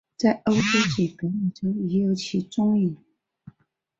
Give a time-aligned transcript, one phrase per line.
[0.17, 0.61] 在欧洲
[0.95, 2.97] 及北美洲亦有其踪影。